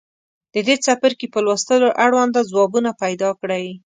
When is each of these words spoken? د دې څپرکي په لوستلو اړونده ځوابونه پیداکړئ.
د 0.53 0.55
دې 0.67 0.75
څپرکي 0.85 1.27
په 1.33 1.39
لوستلو 1.45 1.87
اړونده 2.03 2.41
ځوابونه 2.51 2.89
پیداکړئ. 3.01 3.67